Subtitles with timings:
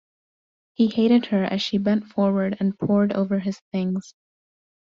[0.73, 4.15] He hated her as she bent forward and pored over his things.